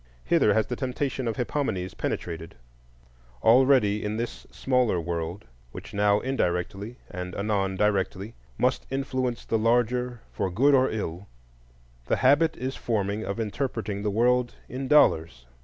[0.25, 2.55] Hither has the temptation of Hippomenes penetrated;
[3.43, 10.21] already in this smaller world, which now indirectly and anon directly must influence the larger
[10.31, 11.27] for good or ill,
[12.07, 15.45] the habit is forming of interpreting the world in dollars.